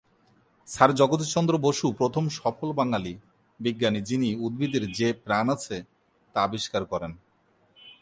Sir 0.67 0.91
Jagadish 0.95 1.29
Chandra 1.33 1.53
Bose 1.57 1.85
প্রথম 1.91 2.23
সফল 2.29 2.69
বাঙালি 2.73 3.13
বিজ্ঞানী 3.59 4.01
যিনি 4.01 4.29
উদ্ভিদের 4.35 4.83
যে 4.91 5.07
প্রাণ 5.25 5.45
আছে 5.49 5.77
তা 6.35 6.39
আবিষ্কার 6.43 6.83
করেন। 6.85 7.11